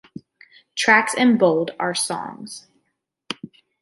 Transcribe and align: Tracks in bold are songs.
Tracks 0.73 1.13
in 1.13 1.37
bold 1.37 1.75
are 1.79 1.93
songs. 1.93 2.65